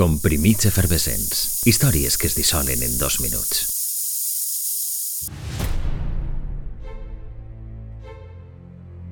Comprimits 0.00 0.64
efervescents. 0.64 1.60
Històries 1.68 2.14
que 2.16 2.24
es 2.30 2.32
dissolen 2.32 2.80
en 2.80 2.94
dos 2.96 3.18
minuts. 3.20 3.66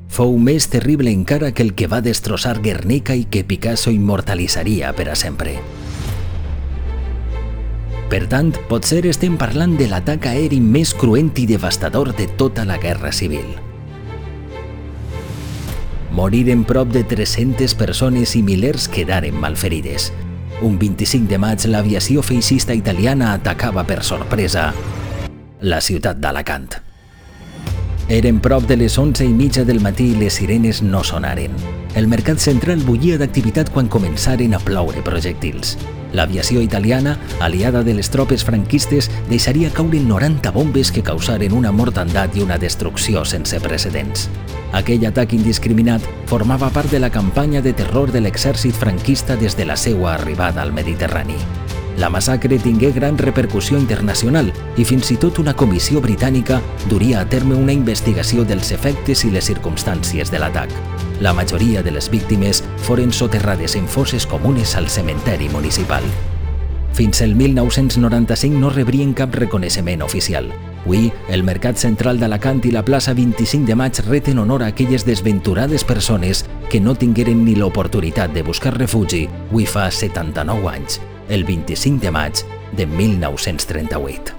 Fou 0.09 0.39
més 0.41 0.65
terrible 0.73 1.13
encara 1.13 1.51
que 1.53 1.67
el 1.67 1.75
que 1.77 1.91
va 1.93 1.99
destrossar 2.01 2.63
Guernica 2.65 3.13
i 3.13 3.27
que 3.29 3.43
Picasso 3.45 3.93
immortalitzaria 3.93 4.95
per 4.97 5.11
a 5.13 5.17
sempre. 5.21 5.59
Per 8.09 8.23
tant, 8.33 8.55
potser 8.71 9.03
estem 9.11 9.37
parlant 9.37 9.75
de 9.77 9.91
l'atac 9.91 10.31
aeri 10.31 10.63
més 10.65 10.95
cruent 10.97 11.35
i 11.37 11.45
devastador 11.51 12.15
de 12.17 12.31
tota 12.41 12.65
la 12.65 12.79
Guerra 12.81 13.13
Civil. 13.13 13.51
Moriren 16.17 16.65
prop 16.65 16.89
de 16.97 17.05
300 17.05 17.77
persones 17.77 18.33
i 18.41 18.43
milers 18.43 18.89
quedaren 18.89 19.37
malferides. 19.37 20.09
Un 20.63 20.79
25 20.79 21.29
de 21.31 21.39
maig, 21.39 21.67
l'aviació 21.71 22.23
feixista 22.23 22.75
italiana 22.75 23.33
atacava 23.37 23.85
per 23.87 24.03
sorpresa 24.03 24.73
la 25.61 25.81
ciutat 25.83 26.19
d'Alacant. 26.23 26.69
Eren 28.09 28.39
prop 28.41 28.65
de 28.65 28.77
les 28.79 28.97
11 28.99 29.27
i 29.27 29.35
mitja 29.35 29.65
del 29.69 29.83
matí 29.85 30.13
i 30.13 30.19
les 30.21 30.39
sirenes 30.41 30.81
no 30.83 31.03
sonaren. 31.05 31.55
El 31.99 32.09
mercat 32.09 32.41
central 32.41 32.81
bullia 32.87 33.19
d'activitat 33.21 33.73
quan 33.75 33.91
començaren 33.91 34.55
a 34.55 34.63
ploure 34.65 35.03
projectils. 35.05 35.77
L'aviació 36.13 36.63
italiana, 36.63 37.19
aliada 37.41 37.83
de 37.85 37.95
les 37.95 38.11
tropes 38.11 38.45
franquistes, 38.45 39.11
deixaria 39.29 39.71
caure 39.71 40.01
90 40.01 40.51
bombes 40.53 40.93
que 40.93 41.05
causaren 41.05 41.53
una 41.53 41.73
mortandat 41.73 42.37
i 42.37 42.45
una 42.45 42.59
destrucció 42.59 43.25
sense 43.25 43.61
precedents. 43.61 44.29
Aquell 44.73 45.07
atac 45.09 45.33
indiscriminat 45.33 46.05
formava 46.29 46.69
part 46.71 46.91
de 46.93 47.01
la 47.01 47.11
campanya 47.11 47.63
de 47.65 47.73
terror 47.73 48.13
de 48.13 48.21
l'exèrcit 48.21 48.77
franquista 48.77 49.37
des 49.37 49.57
de 49.57 49.65
la 49.65 49.77
seva 49.77 50.15
arribada 50.15 50.63
al 50.63 50.73
Mediterrani. 50.73 51.37
La 51.99 52.11
massacre 52.11 52.61
tingué 52.63 52.93
gran 52.93 53.19
repercussió 53.19 53.79
internacional 53.79 54.53
i 54.77 54.85
fins 54.87 55.11
i 55.11 55.17
tot 55.19 55.41
una 55.43 55.57
comissió 55.59 56.01
britànica 56.01 56.61
duria 56.87 57.25
a 57.25 57.27
terme 57.27 57.59
una 57.59 57.75
investigació 57.75 58.47
dels 58.47 58.71
efectes 58.71 59.25
i 59.27 59.35
les 59.35 59.51
circumstàncies 59.51 60.31
de 60.31 60.39
l'atac. 60.39 61.08
La 61.21 61.33
majoria 61.33 61.83
de 61.83 61.91
les 61.91 62.09
víctimes 62.11 62.63
foren 62.87 63.13
soterrades 63.13 63.75
en 63.75 63.89
fosses 63.89 64.27
comunes 64.27 64.77
al 64.77 64.89
cementeri 64.89 65.49
municipal. 65.49 66.05
Fins 66.95 67.21
el 67.23 67.35
1995 67.35 68.59
no 68.59 68.71
rebrien 68.71 69.15
cap 69.15 69.35
reconeixement 69.35 70.03
oficial. 70.03 70.53
Avui, 70.85 71.11
el 71.29 71.43
Mercat 71.45 71.77
Central 71.77 72.21
d'Alacant 72.23 72.63
i 72.65 72.71
la 72.73 72.85
plaça 72.87 73.13
25 73.13 73.67
de 73.67 73.75
maig 73.77 73.99
reten 74.07 74.39
honor 74.39 74.63
a 74.63 74.71
aquelles 74.73 75.05
desventurades 75.05 75.85
persones 75.85 76.47
que 76.71 76.81
no 76.81 76.95
tingueren 76.95 77.45
ni 77.45 77.59
l'oportunitat 77.59 78.33
de 78.33 78.47
buscar 78.47 78.73
refugi 78.79 79.27
avui 79.51 79.67
fa 79.67 79.91
79 79.91 80.71
anys 80.71 81.01
el 81.29 81.45
25 81.45 82.01
de 82.01 82.15
maig 82.15 82.45
de 82.73 82.87
1938. 82.87 84.38